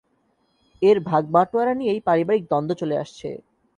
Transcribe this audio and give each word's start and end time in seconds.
এর 0.81 0.97
ভাগ 1.01 1.23
বাঁটোয়ারা 1.31 1.73
নিয়েই 1.73 2.01
পারিবারিক 2.07 2.43
দ্বন্দ্ব 2.47 2.73
চলে 2.81 2.95
আসছে। 2.97 3.29